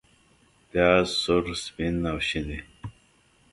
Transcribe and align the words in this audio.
پیاز 0.69 1.07
سور، 1.21 1.45
سپین 1.65 1.95
او 2.09 2.17
شین 2.27 2.45
وي 2.51 2.59